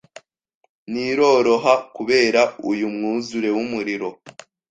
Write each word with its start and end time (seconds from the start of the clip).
Ntiroroha 0.91 1.73
kubera 1.95 2.41
uyu 2.71 2.87
mwuzure 2.95 3.49
wumuriro 3.55 4.09